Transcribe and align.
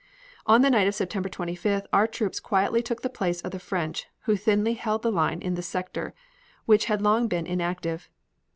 On 0.47 0.63
the 0.63 0.71
night 0.71 0.87
of 0.87 0.95
September 0.95 1.29
25th 1.29 1.85
our 1.93 2.07
troops 2.07 2.39
quietly 2.39 2.81
took 2.81 3.03
the 3.03 3.07
place 3.09 3.39
of 3.41 3.51
the 3.51 3.59
French 3.59 4.07
who 4.21 4.35
thinly 4.35 4.73
held 4.73 5.03
the 5.03 5.11
line 5.11 5.39
in 5.43 5.53
this 5.53 5.67
sector 5.67 6.15
which 6.65 6.85
had 6.85 7.03
long 7.03 7.27
been 7.27 7.45
inactive. 7.45 8.09